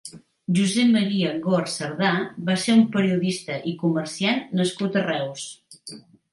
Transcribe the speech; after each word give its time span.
Josep 0.59 0.87
Maria 0.95 1.33
Gort 1.43 1.69
Sardà 1.73 2.15
va 2.49 2.57
ser 2.63 2.75
un 2.79 2.83
periodista 2.97 3.61
i 3.75 3.77
comerciant 3.85 4.43
nascut 4.63 5.01
a 5.05 5.09
Reus. 5.09 5.49